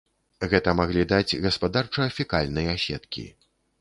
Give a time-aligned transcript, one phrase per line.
[0.53, 3.29] Гэта маглі даць гаспадарча-фекальныя сеткі.